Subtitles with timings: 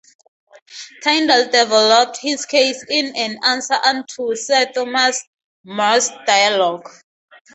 [1.03, 5.23] Tyndale developed his case in "An Answer unto Sir Thomas
[5.63, 6.89] More's Dialogue".